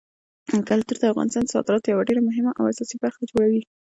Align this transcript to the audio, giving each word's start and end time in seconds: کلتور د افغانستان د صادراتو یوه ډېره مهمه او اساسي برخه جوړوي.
کلتور 0.69 0.97
د 0.99 1.03
افغانستان 1.11 1.43
د 1.45 1.53
صادراتو 1.55 1.91
یوه 1.93 2.03
ډېره 2.09 2.21
مهمه 2.29 2.51
او 2.59 2.63
اساسي 2.71 2.97
برخه 3.03 3.21
جوړوي. 3.31 3.61